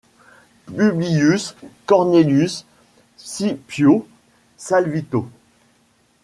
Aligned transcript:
Publius 0.65 1.53
Cornelius 1.85 2.65
Scipio 3.17 4.07
Salvito. 4.57 5.27